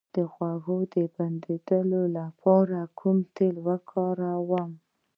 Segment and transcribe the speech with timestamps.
[0.15, 0.15] د
[0.63, 4.71] غوږ د بندیدو لپاره کوم تېل وکاروم؟